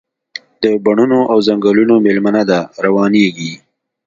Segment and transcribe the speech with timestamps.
[0.63, 3.51] د بڼوڼو او ځنګلونو میلمنه ده، روانیږي